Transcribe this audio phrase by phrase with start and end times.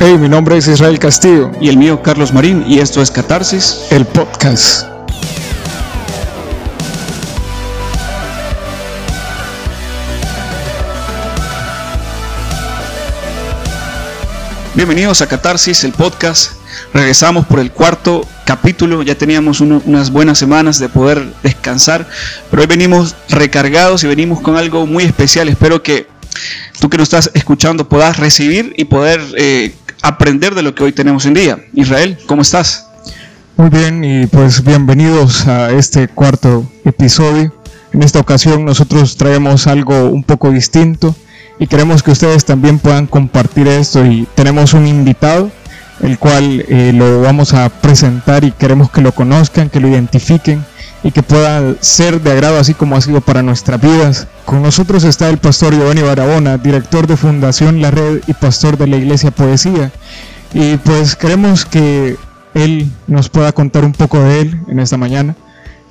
[0.00, 1.50] Hey, mi nombre es Israel Castillo.
[1.60, 4.86] Y el mío, Carlos Marín, y esto es Catarsis, el podcast.
[14.74, 16.52] Bienvenidos a Catarsis, el podcast.
[16.92, 19.02] Regresamos por el cuarto capítulo.
[19.02, 22.06] Ya teníamos unas buenas semanas de poder descansar,
[22.50, 25.48] pero hoy venimos recargados y venimos con algo muy especial.
[25.48, 26.08] Espero que
[26.80, 30.92] tú que nos estás escuchando puedas recibir y poder eh, aprender de lo que hoy
[30.92, 31.58] tenemos en día.
[31.72, 32.86] Israel, ¿cómo estás?
[33.56, 37.54] Muy bien y pues bienvenidos a este cuarto episodio.
[37.92, 41.14] En esta ocasión nosotros traemos algo un poco distinto
[41.60, 45.50] y queremos que ustedes también puedan compartir esto y tenemos un invitado
[46.00, 50.64] el cual eh, lo vamos a presentar y queremos que lo conozcan, que lo identifiquen
[51.02, 54.26] y que pueda ser de agrado así como ha sido para nuestras vidas.
[54.44, 58.86] Con nosotros está el pastor Giovanni Barahona, director de Fundación La Red y pastor de
[58.86, 59.92] la Iglesia Poesía.
[60.54, 62.16] Y pues queremos que
[62.54, 65.36] él nos pueda contar un poco de él en esta mañana,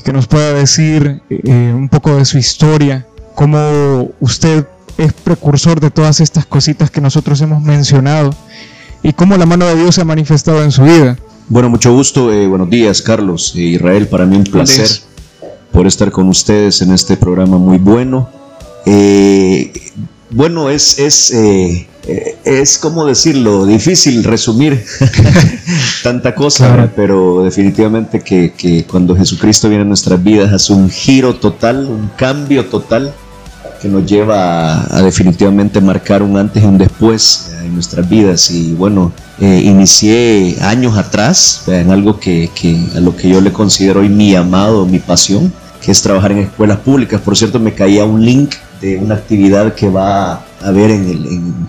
[0.03, 4.65] que nos pueda decir eh, un poco de su historia, cómo usted
[4.97, 8.33] es precursor de todas estas cositas que nosotros hemos mencionado
[9.03, 11.17] y cómo la mano de Dios se ha manifestado en su vida.
[11.49, 12.31] Bueno, mucho gusto.
[12.31, 13.53] Eh, buenos días, Carlos.
[13.55, 14.87] Eh, Israel, para mí un placer
[15.71, 18.29] por estar con ustedes en este programa muy bueno.
[18.85, 19.73] Eh,
[20.29, 21.31] bueno, es, es,
[22.45, 24.83] es como decirlo, difícil resumir
[26.03, 31.35] tanta cosa, pero definitivamente que, que cuando Jesucristo viene a nuestras vidas hace un giro
[31.35, 33.13] total, un cambio total
[33.83, 38.49] que nos lleva a, definitivamente marcar un antes y un después eh, en nuestras vidas.
[38.49, 42.49] Y bueno, eh, inicié años atrás en algo que,
[42.95, 45.51] a lo que yo le considero hoy mi amado, mi pasión,
[45.83, 47.19] que es trabajar en escuelas públicas.
[47.19, 51.09] Por cierto, me caía un link de una actividad que va a haber en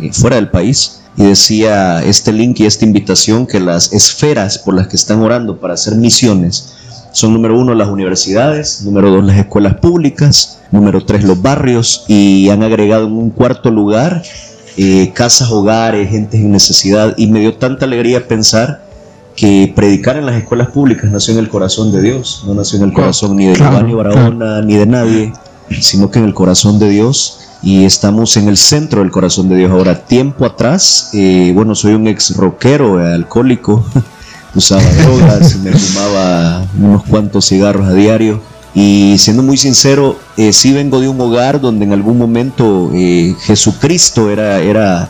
[0.00, 4.74] el, fuera del país y decía este link y esta invitación que las esferas por
[4.74, 6.74] las que están orando para hacer misiones
[7.14, 12.50] son número uno las universidades, número dos las escuelas públicas, número tres los barrios y
[12.50, 14.22] han agregado en un cuarto lugar
[14.76, 17.14] eh, casas, hogares, gente en necesidad.
[17.16, 18.84] Y me dio tanta alegría pensar
[19.36, 22.84] que predicar en las escuelas públicas nació en el corazón de Dios, no nació en
[22.84, 25.32] el corazón ni de Giovanni Barahona ni de nadie,
[25.80, 27.40] sino que en el corazón de Dios.
[27.62, 29.70] Y estamos en el centro del corazón de Dios.
[29.70, 33.84] Ahora, tiempo atrás, eh, bueno, soy un ex rockero, alcohólico,
[34.54, 38.40] usaba drogas, me fumaba unos cuantos cigarros a diario.
[38.74, 43.34] Y siendo muy sincero, eh, sí vengo de un hogar donde en algún momento eh,
[43.42, 45.08] Jesucristo era, era,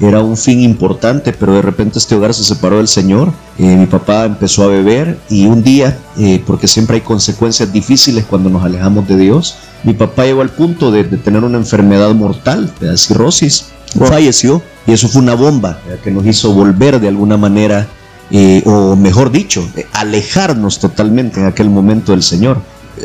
[0.00, 3.32] era un fin importante, pero de repente este hogar se separó del Señor.
[3.58, 5.98] Eh, mi papá empezó a beber y un día,
[6.46, 10.90] porque siempre hay consecuencias difíciles cuando nos alejamos de Dios, mi papá llegó al punto
[10.90, 13.66] de, tener una enfermedad mortal, de cirrosis,
[13.98, 17.86] falleció y eso fue una bomba que nos hizo volver de alguna manera
[18.64, 22.60] o mejor dicho, alejarnos totalmente en aquel momento del Señor,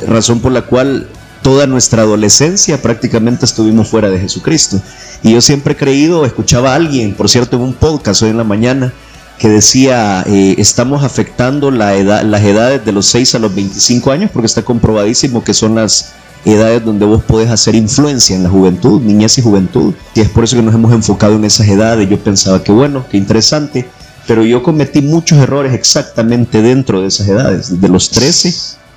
[0.08, 1.08] razón por la cual
[1.42, 4.82] toda nuestra adolescencia prácticamente estuvimos fuera de Jesucristo.
[5.24, 8.38] Y yo siempre he creído, escuchaba a alguien, por cierto, en un podcast hoy en
[8.38, 8.94] la mañana,
[9.38, 11.96] que decía, eh, estamos afectando las
[12.44, 16.14] edades de los 6 a los 25 años, porque está comprobadísimo que son las
[16.46, 19.94] edades donde vos podés hacer influencia en la juventud, niñez y juventud.
[20.14, 22.08] Y es por eso que nos hemos enfocado en esas edades.
[22.10, 23.88] Yo pensaba que bueno, que interesante
[24.28, 28.54] pero yo cometí muchos errores exactamente dentro de esas edades, de los 13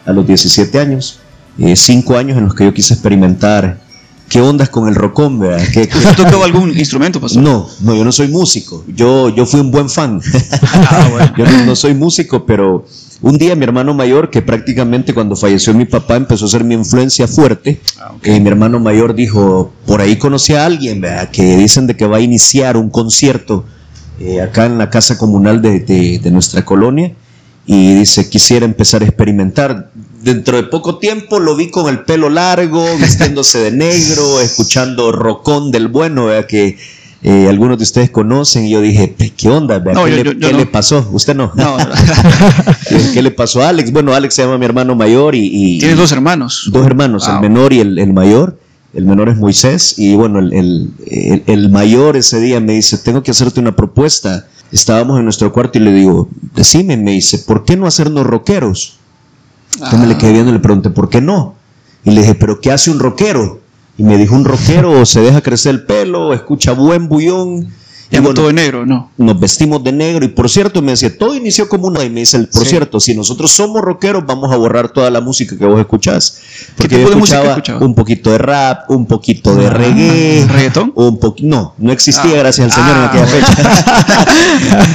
[0.06, 1.20] a los 17 años,
[1.58, 3.78] eh, cinco años en los que yo quise experimentar
[4.28, 5.64] qué ondas con el rocón, ¿verdad?
[5.72, 5.86] ¿Qué,
[6.16, 7.42] tocado algún instrumento, pastor?
[7.42, 10.20] No, no, yo no soy músico, yo, yo fui un buen fan.
[10.86, 12.84] Ah, yo no, soy músico, pero
[13.22, 16.74] un día mi hermano mayor, que prácticamente cuando falleció mi papá empezó a ser mi
[16.74, 21.30] influencia fuerte, ah, eh, mi hermano mayor dijo, por ahí conocí a alguien, ¿verdad?
[21.30, 23.64] Que dicen de que va a iniciar un concierto
[24.20, 27.12] eh, acá en la casa comunal de, nuestra colonia
[27.66, 29.90] y dice, quisiera empezar a experimentar.
[30.22, 35.70] Dentro de poco tiempo lo vi con el pelo largo, vistiéndose de negro, escuchando rocón
[35.72, 36.78] del bueno, que
[37.22, 39.82] eh, algunos de ustedes conocen, y yo dije, ¿qué onda?
[39.82, 41.08] ¿Qué, le, pasó?
[41.10, 41.52] ¿Usted no?
[43.14, 43.90] ¿Qué le pasó a Alex?
[43.90, 45.48] Bueno, Alex se llama mi hermano mayor y...
[45.52, 46.68] y dos hermanos?
[46.70, 48.58] Dos hermanos, el menor y el, el mayor
[48.94, 53.60] el menor es Moisés, y bueno, el, mayor ese día me dice, tengo que hacerte
[53.60, 54.46] una propuesta.
[54.72, 58.98] Estábamos en nuestro cuarto y le digo, decime, me dice, ¿por qué no hacernos rockeros?
[59.90, 61.54] Yo me le quedé viendo y le pregunté, ¿por qué no?
[62.04, 63.60] Y le dije, ¿pero qué hace un rockero?
[63.98, 67.72] Y me dijo, un rockero se deja crecer el pelo, escucha buen bullón
[68.10, 69.10] Y bueno, todo de negro, ¿no?
[69.16, 72.20] Nos vestimos de negro y por cierto me decía, todo inició como una y me
[72.20, 75.80] dice, por cierto, si nosotros somos rockeros vamos a borrar toda la música que vos
[75.80, 76.38] escuchás.
[76.76, 80.46] Porque yo escuchaba un poquito de rap, un poquito de ah, reggae.
[80.46, 80.92] ¿Reggaetón?
[80.94, 82.38] Un no, no existía, ah.
[82.38, 84.26] gracias al Señor en aquella ah.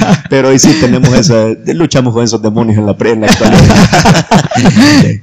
[0.02, 0.24] fecha.
[0.30, 4.26] Pero hoy sí tenemos esa, luchamos con esos demonios en la, en la actualidad.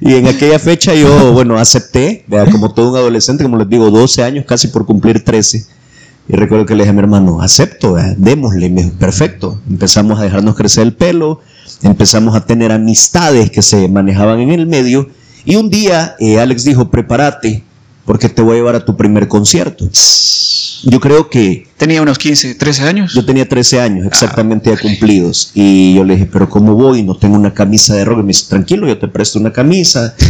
[0.00, 4.22] y en aquella fecha yo, bueno, acepté, como todo un adolescente, como les digo, 12
[4.22, 5.78] años, casi por cumplir 13
[6.28, 9.58] y recuerdo que le dije a mi hermano, acepto, démosle, perfecto.
[9.68, 11.40] Empezamos a dejarnos crecer el pelo,
[11.82, 15.08] empezamos a tener amistades que se manejaban en el medio.
[15.46, 17.64] Y un día eh, Alex dijo, prepárate,
[18.04, 19.88] porque te voy a llevar a tu primer concierto.
[20.84, 21.66] Yo creo que...
[21.76, 23.14] Tenía unos 15, 13 años.
[23.14, 25.52] Yo tenía 13 años, ah, exactamente ya cumplidos.
[25.54, 27.02] Y yo le dije, pero ¿cómo voy?
[27.02, 28.18] No tengo una camisa de rock.
[28.18, 30.14] Y me dice, tranquilo, yo te presto una camisa.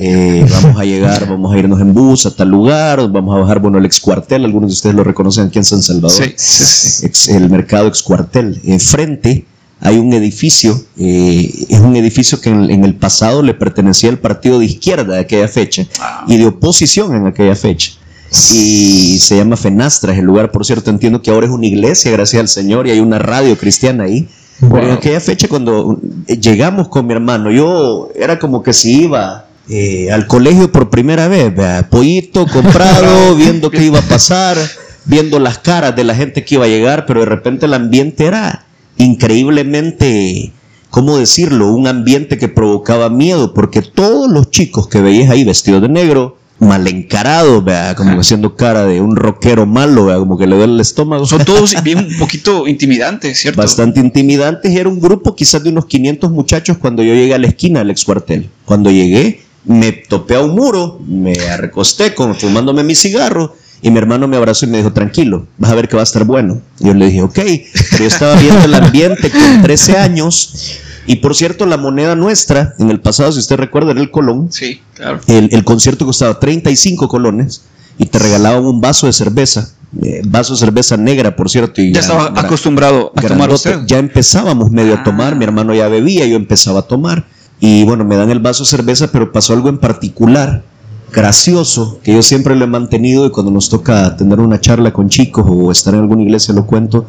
[0.00, 3.10] Eh, vamos a llegar, vamos a irnos en bus a tal lugar.
[3.10, 4.44] Vamos a bajar, bueno, el ex cuartel.
[4.44, 6.24] Algunos de ustedes lo reconocen aquí en San Salvador.
[6.36, 8.60] Sí, sí, el mercado ex cuartel.
[8.62, 9.44] Enfrente
[9.80, 14.58] hay un edificio, eh, es un edificio que en, el pasado le pertenecía al partido
[14.58, 16.24] de izquierda de aquella fecha ah.
[16.26, 17.92] y de oposición en aquella fecha
[18.30, 22.10] y se llama Fenastra, es el lugar, por cierto, entiendo que ahora es una iglesia,
[22.12, 24.28] gracias al Señor, y hay una radio cristiana ahí.
[24.60, 30.10] en aquella fecha cuando llegamos con mi hermano, yo era como que si iba eh,
[30.12, 31.52] al colegio por primera vez,
[31.90, 34.58] pollito comprado, viendo qué iba a pasar,
[35.06, 38.26] viendo las caras de la gente que iba a llegar, pero de repente el ambiente
[38.26, 38.66] era
[38.98, 40.52] increíblemente,
[40.90, 41.72] ¿cómo decirlo?
[41.72, 46.36] Un ambiente que provocaba miedo, porque todos los chicos que veías ahí vestidos de negro,
[46.58, 47.64] mal encarado,
[47.96, 51.26] como haciendo cara de un rockero malo, como que le duele el estómago.
[51.26, 53.60] Son todos bien un poquito intimidantes, ¿cierto?
[53.60, 57.38] Bastante intimidantes y era un grupo quizás de unos 500 muchachos cuando yo llegué a
[57.38, 58.50] la esquina del ex cuartel.
[58.64, 63.98] Cuando llegué, me topé a un muro, me recosté con, fumándome mi cigarro y mi
[63.98, 66.60] hermano me abrazó y me dijo, tranquilo, vas a ver que va a estar bueno.
[66.80, 71.16] Y yo le dije, ok, pero yo estaba viendo el ambiente con 13 años y
[71.16, 74.52] por cierto, la moneda nuestra, en el pasado, si usted recuerda, era el colón.
[74.52, 75.20] Sí, claro.
[75.26, 77.62] El, concierto costaba 35 colones
[77.96, 79.70] y te regalaban un vaso de cerveza.
[80.02, 81.80] Eh, vaso de cerveza negra, por cierto.
[81.80, 83.80] Y ya estaba acostumbrado a tomar usted.
[83.86, 85.48] Ya empezábamos medio a tomar, mi ah.
[85.48, 87.24] hermano ya bebía, yo empezaba a tomar.
[87.58, 90.62] Y bueno, me dan el vaso de cerveza, pero pasó algo en particular,
[91.10, 95.08] gracioso, que yo siempre lo he mantenido y cuando nos toca tener una charla con
[95.08, 97.06] chicos o estar en alguna iglesia lo cuento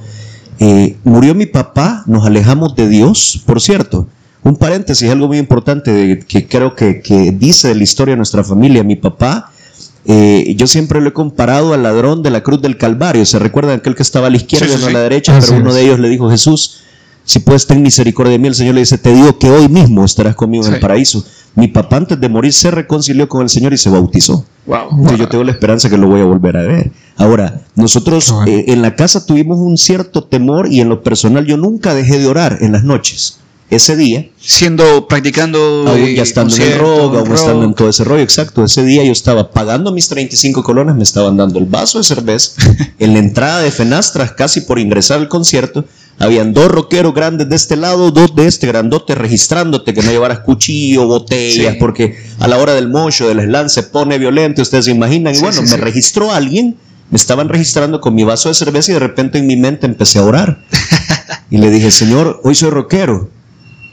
[0.59, 4.07] eh, murió mi papá, nos alejamos de Dios, por cierto.
[4.44, 7.01] Un paréntesis, algo muy importante que creo que,
[7.38, 8.83] dice de la historia de nuestra familia.
[8.83, 9.51] Mi papá,
[10.06, 13.25] eh, yo siempre lo he comparado al ladrón de la cruz del Calvario.
[13.25, 15.38] ¿Se recuerdan aquel que estaba a la izquierda y no a la derecha?
[15.39, 16.81] pero uno de ellos le dijo, Jesús,
[17.30, 20.04] si puedes tener misericordia de mí, el Señor le dice, te digo que hoy mismo
[20.04, 21.24] estarás conmigo en el paraíso.
[21.54, 24.44] Mi papá antes de morir se reconcilió con el Señor y se bautizó.
[24.66, 25.16] Wow.
[25.16, 26.92] yo tengo la esperanza que lo voy a volver a ver.
[27.18, 31.56] Ahora, nosotros eh, en la casa tuvimos un cierto temor y en lo personal yo
[31.56, 33.38] nunca dejé de orar en las noches.
[33.69, 34.27] Ese día.
[34.39, 35.86] Siendo, practicando.
[35.88, 38.63] Aún ya estando en el rock, aún estando en todo ese rollo, exacto.
[38.63, 42.54] Ese día yo estaba pagando mis 35 colones, me estaban dando el vaso de cerveza
[43.00, 45.86] en la entrada de Fenastras, casi por ingresar al concierto.
[46.18, 50.39] Habían dos rockeros grandes de este lado, dos de este grandote registrándote que no llevaras
[50.39, 54.92] cuchillo, botellas, porque a la hora del mocho, del slam se pone violento, ustedes se
[54.92, 55.33] imaginan.
[55.33, 56.75] y bueno, me registró alguien,
[57.10, 60.19] me estaban registrando con mi vaso de cerveza y de repente en mi mente empecé
[60.19, 60.66] a orar.
[61.50, 63.30] y le dije, Señor, hoy soy rockero.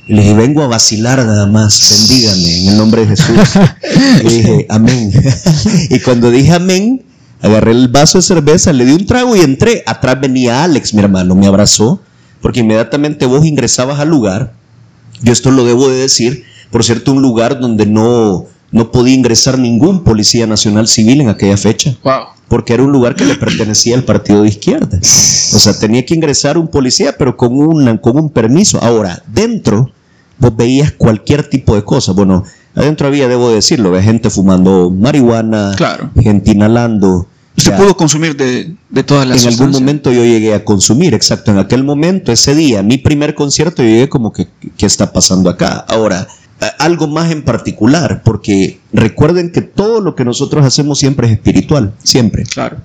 [0.06, 3.36] Y le dije, vengo a vacilar nada más, bendígame en el nombre de Jesús.
[4.22, 5.12] y dije, amén.
[5.90, 7.04] y cuando dije amén,
[7.42, 9.82] agarré el vaso de cerveza, le di un trago y entré.
[9.86, 12.00] Atrás venía Alex, mi hermano, me abrazó
[12.46, 14.52] porque inmediatamente vos ingresabas al lugar,
[15.20, 19.58] yo esto lo debo de decir, por cierto, un lugar donde no, no podía ingresar
[19.58, 21.96] ningún policía nacional civil en aquella fecha.
[22.46, 24.96] Porque era un lugar que le pertenecía al partido de izquierda.
[25.00, 28.78] O sea, tenía que ingresar un policía, pero con, un con un permiso.
[28.80, 29.90] Ahora, dentro,
[30.38, 32.12] vos veías cualquier tipo de cosa.
[32.12, 35.74] Bueno, adentro había, debo decirlo, había gente fumando marihuana,
[36.16, 37.26] gente inhalando,
[37.56, 41.50] se pudo consumir de, todas las En algún momento yo llegué a consumir, exacto.
[41.50, 45.48] En aquel momento, ese día, mi primer concierto, yo llegué como que, ¿qué está pasando
[45.48, 45.84] acá?
[45.88, 46.28] Ahora,
[46.78, 51.94] algo más en particular, porque recuerden que todo lo que nosotros hacemos siempre es espiritual,
[52.02, 52.44] siempre.
[52.44, 52.78] Claro.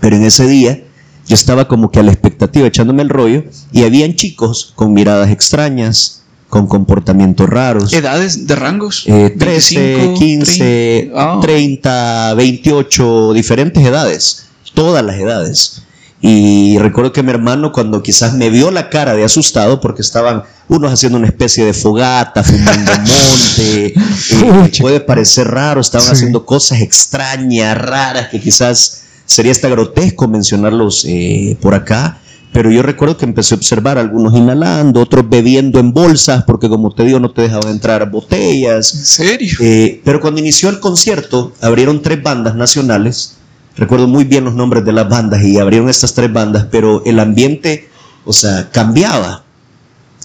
[0.00, 0.82] Pero en ese día
[1.26, 5.30] yo estaba como que a la expectativa, echándome el rollo, y habían chicos con miradas
[5.30, 6.19] extrañas,
[6.50, 7.92] con comportamientos raros.
[7.92, 9.04] ¿Edades de rangos?
[9.06, 15.82] 13, 15, 30, 28, diferentes edades, todas las edades.
[16.20, 20.42] Y recuerdo que mi hermano cuando quizás me vio la cara de asustado porque estaban
[20.68, 26.82] unos haciendo una especie de fogata, fumando monte, eh, puede parecer raro, estaban haciendo cosas
[26.82, 32.18] extrañas, raras, que quizás sería hasta grotesco mencionarlos eh, por acá
[32.52, 36.92] pero yo recuerdo que empecé a observar algunos inhalando, otros bebiendo en bolsas, porque como
[36.92, 38.94] te digo, no te dejaban entrar botellas.
[38.94, 39.56] ¿En serio?
[39.60, 43.36] Eh, pero cuando inició el concierto, abrieron tres bandas nacionales.
[43.76, 47.20] Recuerdo muy bien los nombres de las bandas y abrieron estas tres bandas, pero el
[47.20, 47.88] ambiente,
[48.24, 49.44] o sea, cambiaba.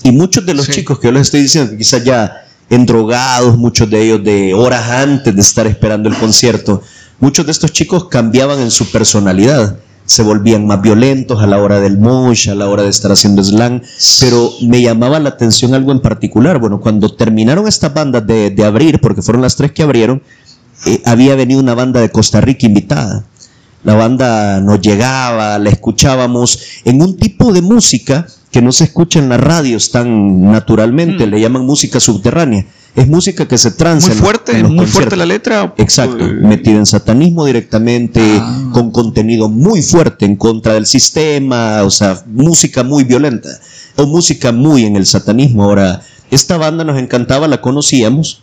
[0.03, 0.73] Y muchos de los Sí.
[0.73, 4.89] chicos que yo les estoy diciendo, que quizás ya endrogados, muchos de ellos de horas
[4.89, 6.81] antes de estar esperando el concierto,
[7.19, 9.77] muchos de estos chicos cambiaban en su personalidad.
[10.05, 13.43] Se volvían más violentos a la hora del mosh, a la hora de estar haciendo
[13.43, 13.81] slang,
[14.19, 16.59] pero me llamaba la atención algo en particular.
[16.59, 20.21] Bueno, cuando terminaron estas bandas de, de abrir, porque fueron las tres que abrieron,
[20.85, 23.25] eh, había venido una banda de Costa Rica invitada.
[23.85, 29.19] La banda nos llegaba, la escuchábamos en un tipo de música que no se escucha
[29.19, 31.29] en las radios tan naturalmente, Mm.
[31.29, 32.65] le llaman música subterránea.
[32.95, 34.09] Es música que se transa.
[34.09, 35.17] Muy fuerte, en los muy fuerte conciertos.
[35.19, 35.73] la letra.
[35.77, 38.69] Exacto, Eh, metida en satanismo directamente, Ah.
[38.73, 43.49] con contenido muy fuerte en contra del sistema, o sea, música muy violenta,
[43.97, 45.63] o música muy en el satanismo.
[45.65, 46.01] Ahora,
[46.31, 48.41] esta banda nos encantaba, la conocíamos,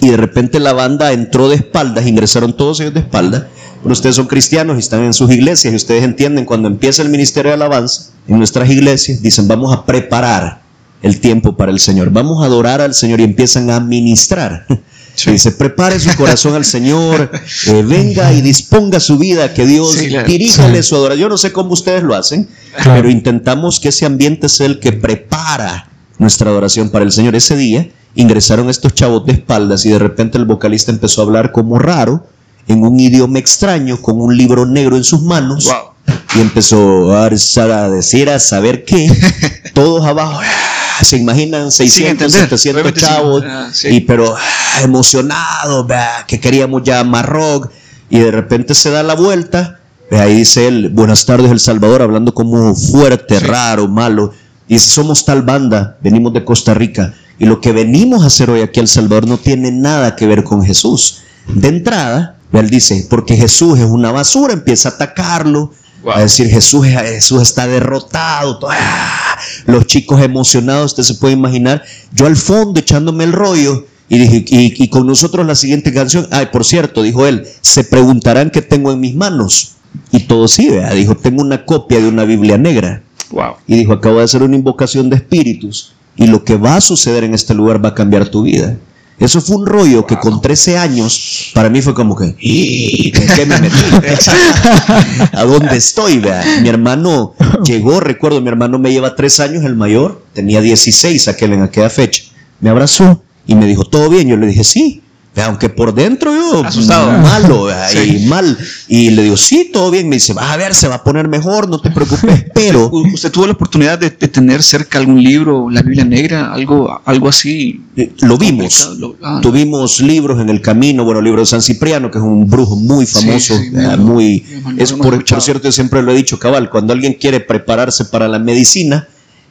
[0.00, 3.44] y de repente la banda entró de espaldas, ingresaron todos ellos de espaldas,
[3.82, 7.08] pero ustedes son cristianos y están en sus iglesias, y ustedes entienden, cuando empieza el
[7.08, 10.62] ministerio de alabanza, en nuestras iglesias, dicen, vamos a preparar
[11.02, 14.66] el tiempo para el Señor, vamos a adorar al Señor y empiezan a ministrar.
[15.14, 15.32] Sí.
[15.32, 17.32] Dice, prepare su corazón al Señor,
[17.66, 20.88] eh, venga y disponga su vida, que Dios Sí, diríjale sí.
[20.88, 21.22] su adoración.
[21.22, 22.92] Yo no sé cómo ustedes lo hacen, Claro.
[22.94, 27.34] pero intentamos que ese ambiente sea el que prepara nuestra adoración para el Señor.
[27.34, 31.50] Ese día ingresaron estos chavos de espaldas y de repente el vocalista empezó a hablar
[31.50, 32.24] como raro,
[32.68, 35.64] en un idioma extraño, con un libro negro en sus manos.
[35.64, 36.14] Wow.
[36.36, 39.10] Y empezó a a decir, a saber qué.
[39.74, 42.40] Todos abajo, ah, se imaginan 600, entender.
[42.48, 43.06] 700 Obviamente sí.
[43.06, 43.88] chavos, Ah, sí.
[43.88, 45.86] y pero ah, emocionados,
[46.26, 47.70] que queríamos ya más rock.
[48.10, 52.00] Y de repente se da la vuelta, vea, ahí dice él, buenas tardes El Salvador,
[52.02, 53.44] hablando como fuerte, Sí.
[53.44, 54.32] raro, malo.
[54.66, 57.14] Y dice, somos tal banda, venimos de Costa Rica.
[57.38, 60.26] Y lo que venimos a hacer hoy aquí a El Salvador no tiene nada que
[60.26, 61.18] ver con Jesús.
[61.46, 66.12] De entrada, él dice, porque Jesús es una basura, empieza a atacarlo, Wow.
[66.14, 68.60] a decir Jesús, es- Jesús está derrotado.
[68.70, 69.36] ¡ah!
[69.66, 71.82] Los chicos emocionados, usted se puede imaginar.
[72.14, 76.28] Yo al fondo echándome el rollo y dije, y, y con nosotros la siguiente canción.
[76.30, 79.72] Ay, por cierto, dijo él, se preguntarán qué tengo en mis manos.
[80.12, 83.02] Y todo sí, vea, dijo, tengo una copia de una Biblia negra.
[83.30, 83.54] Wow.
[83.66, 87.24] Y dijo, acabo de hacer una invocación de espíritus y lo que va a suceder
[87.24, 88.76] en este lugar va a cambiar tu vida.
[89.20, 93.26] Eso fue un rollo que con 13 años para mí fue como que, "¿Y ¿en
[93.34, 93.76] qué me metí?
[95.32, 96.18] ¿A dónde estoy?
[96.18, 96.44] vea?
[96.62, 97.34] Mi hermano
[97.64, 101.90] llegó, recuerdo, mi hermano me lleva 3 años, el mayor, tenía 16 aquel en aquella
[101.90, 102.22] fecha.
[102.60, 104.28] Me abrazó y me dijo, ¿todo bien?
[104.28, 105.02] Yo le dije, sí.
[105.44, 107.12] Aunque por dentro yo Asustado.
[107.18, 108.18] malo vea, Sí.
[108.22, 108.56] y mal.
[108.88, 110.08] Y le digo, sí, todo bien.
[110.08, 112.44] Me dice, vas a ver, se va a poner mejor, no te preocupes.
[112.54, 116.52] Pero U- ¿Usted tuvo la oportunidad de, de tener cerca algún libro, la Biblia Negra,
[116.52, 117.82] algo, algo así?
[117.96, 118.96] Eh, lo vimos.
[118.98, 122.24] Lo- ah, Tuvimos libros en el camino, bueno, el libro de San Cipriano, que es
[122.24, 124.44] un brujo muy famoso, sí, eh, me- muy...
[124.76, 128.28] es por, por cierto, yo siempre lo he dicho, cabal, cuando alguien quiere prepararse para
[128.28, 129.08] la medicina,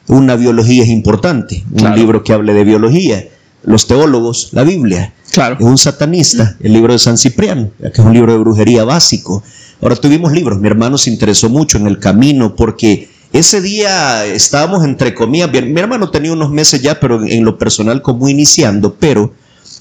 [0.07, 1.95] una biología es importante, un Claro.
[1.95, 3.25] libro que hable de biología.
[3.63, 5.57] Los teólogos, la Biblia, Claro.
[5.59, 9.43] es un satanista, el libro de San Cipriano, que es un libro de brujería básico.
[9.81, 14.83] Ahora tuvimos libros, mi hermano se interesó mucho en el camino porque ese día estábamos
[14.85, 18.29] entre comillas, bien, mi hermano tenía unos meses ya, pero en, en lo personal como
[18.29, 19.33] iniciando, pero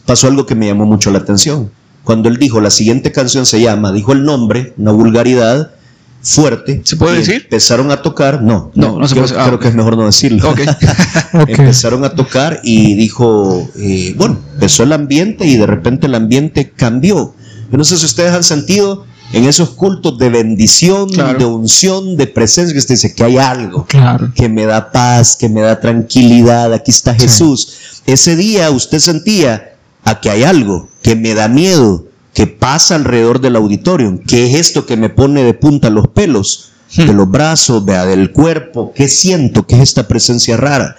[0.04, 1.70] pasó algo que me llamó mucho la atención.
[2.04, 5.70] Cuando él dijo, la siguiente canción se llama, dijo el nombre, una vulgaridad
[6.34, 6.80] fuerte.
[6.84, 7.42] ¿Se puede decir?
[7.44, 10.06] Empezaron a tocar, no, No, no se creo, puede- ah, creo que es mejor no
[10.06, 10.48] decirlo.
[10.50, 10.60] Ok.
[11.34, 11.48] Ok.
[11.50, 16.70] Empezaron a tocar y dijo, eh, bueno, empezó el ambiente y de repente el ambiente
[16.70, 17.34] cambió.
[17.70, 21.38] Yo no sé si ustedes han sentido en esos cultos de bendición, Claro.
[21.38, 24.32] de unción, de presencia, que usted dice que hay algo Claro.
[24.34, 28.02] que me da paz, que me da tranquilidad, aquí está Jesús.
[28.06, 32.06] Ese día usted sentía a que hay algo que me da miedo,
[32.36, 34.20] que pasa alrededor del auditorio.
[34.26, 36.72] ¿Qué es esto que me pone de punta los pelos?
[36.94, 38.92] De los brazos, vea, del cuerpo.
[38.94, 39.66] ¿Qué siento?
[39.66, 40.96] ¿Qué es esta presencia rara?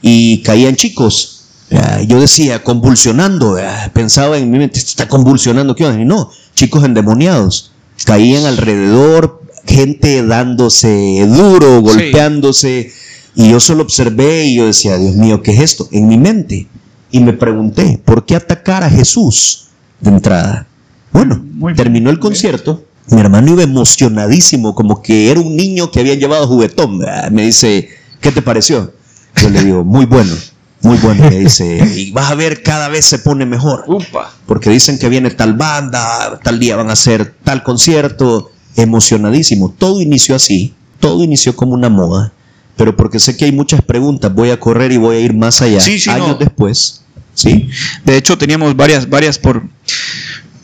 [0.00, 1.44] Y caían chicos.
[1.68, 6.00] vea, Yo decía, convulsionando, vea, pensaba en mi mente, está convulsionando, ¿qué onda?
[6.00, 7.70] Y no, chicos endemoniados.
[8.06, 12.90] Caían alrededor, gente dándose duro, golpeándose.
[13.34, 15.86] Y yo solo observé y yo decía, Dios mío, ¿qué es esto?
[15.92, 16.66] En mi mente.
[17.10, 19.68] Y me pregunté, ¿por qué atacar a Jesús
[20.00, 20.66] de entrada?
[21.12, 22.84] Bueno, Muy terminó el concierto.
[23.10, 27.00] Mi hermano iba emocionadísimo, como que era un niño que habían llevado juguetón.
[27.30, 27.88] Me dice,
[28.20, 28.92] ¿qué te pareció?
[29.36, 30.34] Yo le digo, muy bueno,
[30.82, 31.28] muy bueno.
[31.30, 34.30] Me dice, y vas a ver, cada vez se pone mejor Upa.
[34.46, 39.74] porque dicen que viene tal banda, tal día van a hacer tal concierto, emocionadísimo.
[39.76, 42.32] Todo inició así, todo inició como una moda,
[42.76, 45.62] pero porque sé que hay muchas preguntas, voy a correr y voy a ir más
[45.62, 45.78] allá.
[46.12, 47.02] años después,
[47.34, 47.68] sí.
[48.04, 49.62] De hecho, teníamos varias, varias por,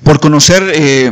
[0.05, 1.11] por conocer, eh,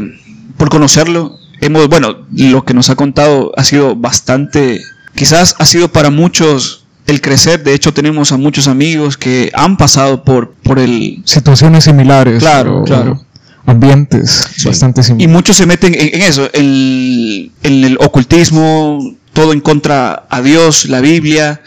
[0.57, 1.39] por conocerlo.
[1.61, 4.81] Hemos, bueno, lo que nos ha contado ha sido bastante,
[5.15, 7.63] quizás ha sido para muchos el crecer.
[7.63, 11.23] De hecho, tenemos a muchos amigos que han pasado por, por el...
[11.25, 12.41] Situaciones similares.
[12.41, 13.21] Claro, claro.
[13.65, 15.31] Ambientes bastante similares.
[15.31, 21.01] Y muchos se meten en, eso, en, el ocultismo, todo en contra a Dios, la
[21.01, 21.63] Biblia.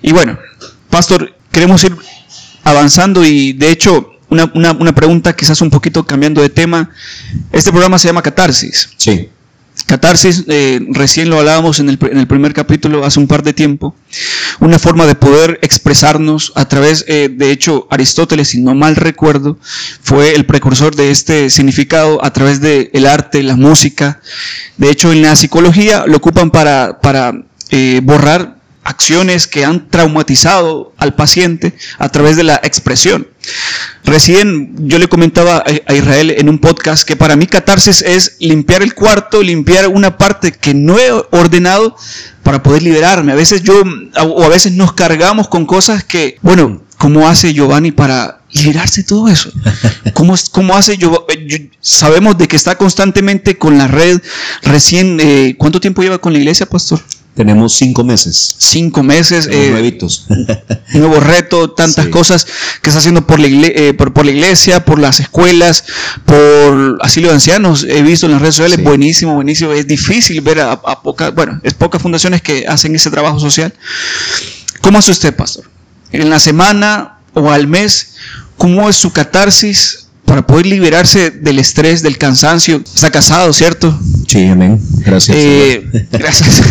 [0.00, 0.38] Y bueno,
[0.90, 1.96] Pastor, queremos ir
[2.62, 6.90] avanzando y de hecho una, una, pregunta quizás un poquito cambiando de tema.
[7.52, 8.90] Este programa se llama Catarsis.
[8.96, 9.28] Sí.
[9.86, 13.52] Catarsis, eh, recién lo hablábamos en el, en el, primer capítulo hace un par de
[13.52, 13.94] tiempo,
[14.60, 19.58] una forma de poder expresarnos a través, eh, de hecho, Aristóteles, si no mal recuerdo,
[20.00, 24.20] fue el precursor de este significado a través del el arte, la música.
[24.78, 27.34] De hecho, en la psicología lo ocupan para, para
[27.70, 33.26] eh, borrar acciones que han traumatizado al paciente a través de la expresión.
[34.04, 38.82] Recién yo le comentaba a Israel en un podcast que para mí catarsis es limpiar
[38.82, 41.96] el cuarto, limpiar una parte que no he ordenado
[42.42, 43.32] para poder liberarme.
[43.32, 43.82] A veces yo,
[44.22, 49.08] o a veces nos cargamos con cosas que, bueno, ¿cómo hace Giovanni para liberarse de
[49.08, 49.50] todo eso?
[50.12, 51.70] ¿Cómo, cómo hace Giovanni?
[51.80, 54.20] Sabemos de que está constantemente con la red.
[54.62, 57.00] Recién, eh, ¿cuánto tiempo lleva con la iglesia, pastor?
[57.34, 58.54] Tenemos cinco meses.
[58.58, 59.48] Cinco meses.
[59.50, 60.26] Eh, nuevitos.
[60.94, 62.46] nuevo reto, tantas cosas
[62.80, 65.84] que está haciendo por la, eh, por, la, iglesia, por las escuelas,
[66.24, 67.84] por asilo de ancianos.
[67.88, 69.72] He visto en las redes sociales, buenísimo, buenísimo.
[69.72, 73.74] Es difícil ver a, pocas, bueno, es pocas fundaciones que hacen ese trabajo social.
[74.80, 75.64] ¿Cómo hace usted, pastor?
[76.12, 78.14] En la semana o al mes,
[78.56, 82.82] ¿cómo es su catarsis para poder liberarse del estrés, del cansancio.
[82.94, 83.98] Está casado, ¿cierto?
[84.26, 84.80] Sí, amén.
[85.04, 85.36] Gracias.
[85.38, 86.62] Eh, gracias.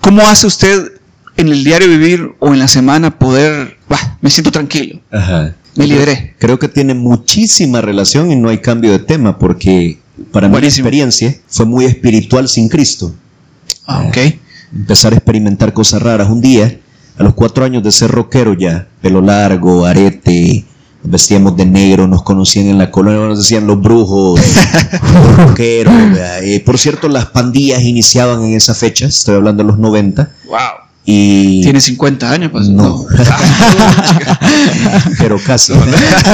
[0.00, 0.92] ¿Cómo hace usted
[1.36, 5.00] en el diario vivir o en la semana poder, bah, me siento tranquilo?
[5.10, 5.54] Ajá.
[5.74, 6.34] Me liberé.
[6.38, 9.98] Creo que tiene muchísima relación y no hay cambio de tema porque
[10.30, 13.14] para la experiencia fue muy espiritual sin Cristo.
[13.86, 14.18] Ah, ok.
[14.74, 16.28] empezar a experimentar cosas raras.
[16.28, 16.78] Un día,
[17.16, 20.64] a los cuatro años de ser rockero ya, pelo largo, arete,
[21.02, 24.40] vestíamos de negro, nos conocían en la colonia, nos decían los brujos,
[25.14, 25.94] los roqueros.
[26.64, 30.30] por cierto, las pandillas iniciaban en esa fecha, estoy hablando de los 90.
[30.46, 30.82] ¡Wow!
[31.04, 31.62] Y...
[31.62, 32.68] Tiene 50 años, pues.
[32.68, 33.06] No.
[35.18, 35.72] Pero casi.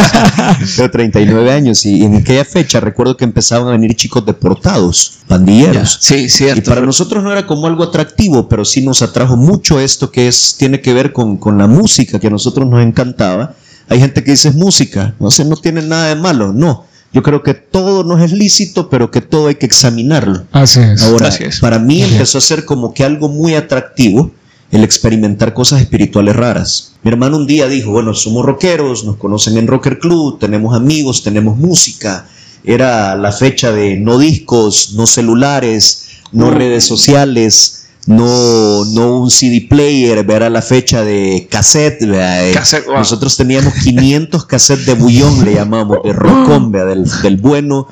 [0.77, 1.87] Pero 39 años.
[1.87, 5.99] Y en aquella fecha recuerdo que empezaban a venir chicos deportados, pandilleros.
[6.03, 6.59] Sí, cierto.
[6.59, 10.29] Y para nosotros no era como algo atractivo, pero sí nos atrajo mucho esto que
[10.29, 13.55] es, tiene que ver con, con la música que a nosotros nos encantaba
[13.89, 16.87] hay gente que dice es música, no sé, no tiene nada de malo, no.
[17.13, 20.45] Yo creo que todo no es lícito, pero que todo hay que examinarlo.
[20.53, 21.03] Así es.
[21.03, 24.31] Ahora, para mí empezó a ser como que algo muy atractivo
[24.71, 26.93] el experimentar cosas espirituales raras.
[27.03, 31.23] Mi hermano un día dijo, bueno, somos rockeros, nos conocen en Rocker Club, tenemos amigos,
[31.23, 32.27] tenemos música.
[32.65, 37.78] Era la fecha de no discos, no celulares, no redes sociales,
[38.09, 42.03] no, no un CD player, era la fecha de cassette.
[42.03, 42.55] Eh,
[42.89, 47.87] nosotros teníamos 500 cassettes de bullón, le llamamos, de rocón, del, del bueno,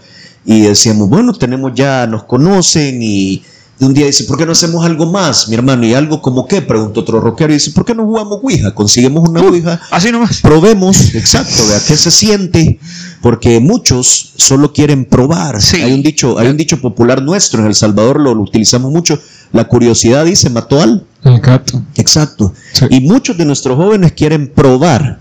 [0.46, 3.42] y decíamos, bueno, tenemos ya, nos conocen y
[3.79, 5.85] un día dice, ¿por qué no hacemos algo más, mi hermano?
[5.85, 6.62] ¿Y algo como qué?
[6.62, 8.74] Preguntó otro rockero y dice, ¿por qué no jugamos Ouija?
[8.74, 9.79] Conseguimos una Ouija.
[9.90, 10.40] Así nomás.
[10.40, 12.81] Probemos, exacto, vea qué se siente.
[13.26, 15.58] Porque muchos solo quieren probar.
[15.82, 19.18] Hay un dicho, hay un dicho popular nuestro en El Salvador, lo, utilizamos mucho.
[19.50, 21.04] La curiosidad dice, mató al.
[21.24, 21.82] Exacto.
[21.96, 22.54] Exacto.
[22.88, 25.18] Y muchos de nuestros jóvenes quieren probar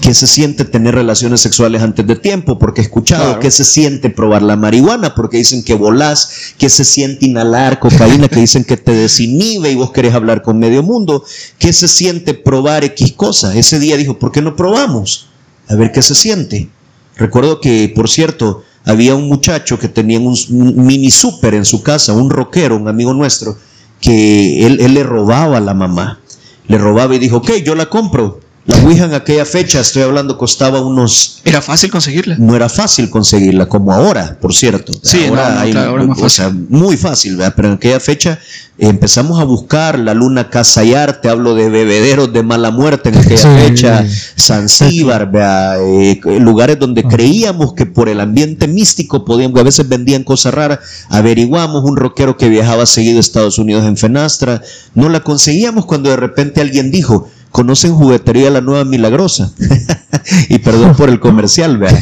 [0.00, 4.10] qué se siente tener relaciones sexuales antes de tiempo, porque he escuchado qué se siente
[4.10, 8.76] probar la marihuana, porque dicen que volás, qué se siente inhalar cocaína, que dicen que
[8.76, 11.22] te desinhibe y vos querés hablar con medio mundo,
[11.60, 13.54] qué se siente probar X cosa.
[13.54, 15.28] Ese día dijo, ¿por qué no probamos?
[15.68, 16.70] A ver qué se siente.
[17.16, 22.12] Recuerdo que, por cierto, había un muchacho que tenía un mini súper en su casa,
[22.12, 23.56] un rockero, un amigo nuestro,
[24.00, 26.20] que él, le robaba a la mamá.
[26.66, 28.40] Le robaba y dijo, ok, yo la compro.
[28.66, 31.42] La Ouija en aquella fecha, estoy hablando, costaba unos...
[31.44, 32.36] ¿Era fácil conseguirla?
[32.38, 34.90] No era fácil conseguirla, como ahora, por cierto.
[35.02, 37.52] Sí, ahora, hay, O sea, muy fácil, ¿verdad?
[37.54, 38.38] pero en aquella fecha
[38.78, 43.18] empezamos a buscar la Luna Casa y Arte, hablo de bebederos de mala muerte en
[43.18, 44.06] aquella fecha,
[44.40, 47.08] Zanzíbar, eh, lugares donde ah.
[47.08, 50.78] creíamos que por el ambiente místico podíamos, a veces vendían cosas raras,
[51.10, 54.62] averiguamos un rockero que viajaba seguido a Estados Unidos en Fenastra,
[54.94, 59.52] no la conseguíamos cuando de repente alguien dijo, conocen juguetería La Nueva Milagrosa.
[60.48, 61.96] y perdón por el comercial, vea.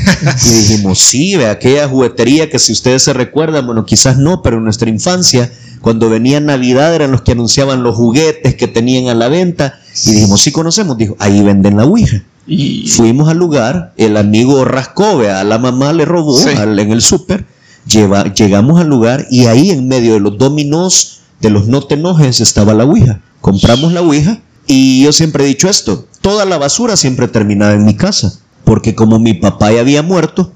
[0.46, 4.56] Y dijimos, sí, vea, aquella juguetería que si ustedes se recuerdan, bueno, quizás no, pero
[4.56, 9.14] en nuestra infancia, Cuando venía Navidad eran los que anunciaban los juguetes que tenían a
[9.14, 9.78] la venta.
[10.06, 10.96] Y dijimos, sí conocemos.
[10.96, 12.22] Dijo, ahí venden la Ouija.
[12.46, 12.88] Y...
[12.88, 17.44] Fuimos al lugar, el amigo Rascove, a la mamá le robó en el súper.
[17.84, 22.40] llegamos al lugar y ahí en medio de los dominos, de los no te enojes,
[22.40, 23.20] estaba la Ouija.
[23.42, 27.84] Compramos la Ouija y yo siempre he dicho esto, toda la basura siempre terminaba en
[27.84, 30.52] mi casa, porque como mi papá ya había muerto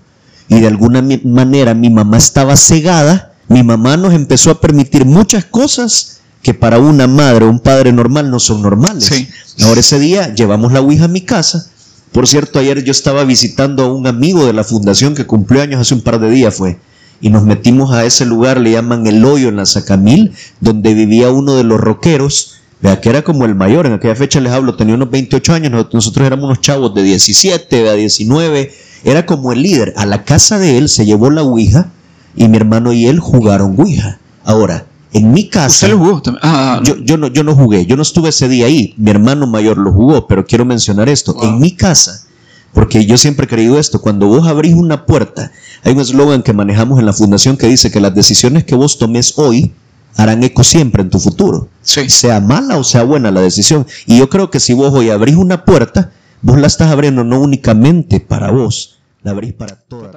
[0.49, 5.45] y de alguna manera mi mamá estaba cegada, mi mamá nos empezó a permitir muchas
[5.45, 9.11] cosas que para una madre o un padre normal no son normales.
[9.63, 11.71] Ahora ese día llevamos la Ouija a mi casa.
[12.13, 15.81] Por cierto, ayer yo estaba visitando a un amigo de la fundación que cumplió años
[15.81, 16.79] hace un par de días fue.
[17.21, 21.31] Y nos metimos a ese lugar, le llaman El Hoyo en la Sacamil, donde vivía
[21.31, 24.77] uno de los roqueros Vea que era como el mayor, en aquella fecha les hablo,
[24.77, 28.73] tenía unos 28 años, nosotros éramos unos chavos de 17, de 19,
[29.05, 29.95] era como el líder.
[29.97, 31.91] A la casa de él se llevó la Ouija
[32.35, 34.19] y mi hermano y él jugaron Ouija.
[34.45, 35.87] Ahora, en mi casa.
[35.87, 36.43] ¿Usted lo jugó también?
[36.45, 38.95] Ah, yo, yo, no, yo no jugué, yo no estuve ese día ahí.
[38.99, 41.35] Mi hermano mayor lo jugó, pero quiero mencionar esto.
[41.43, 42.27] En mi casa,
[42.75, 45.51] porque yo siempre he creído esto, cuando vos abrís una puerta,
[45.83, 48.99] hay un eslogan que manejamos en la fundación que dice que las decisiones que vos
[48.99, 49.73] tomes hoy
[50.17, 51.69] harán eco siempre en tu futuro.
[51.83, 53.87] Sea mala o sea buena la decisión.
[54.07, 57.41] Y yo creo que si vos hoy abrís una puerta, vos la estás abriendo no
[57.41, 60.11] únicamente para vos, la abrís para toda